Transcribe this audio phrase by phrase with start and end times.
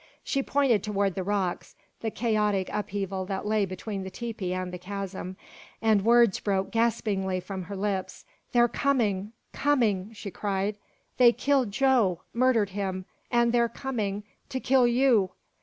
[0.23, 4.79] She pointed toward the rocks the chaotic upheaval that lay between the tepee and the
[4.79, 5.37] chasm
[5.79, 8.25] and words broke gaspingly from her lips.
[8.51, 9.33] "They're coming!
[9.53, 10.79] coming!" she cried.
[11.17, 15.33] "They killed Joe murdered him and they're coming to kill you!"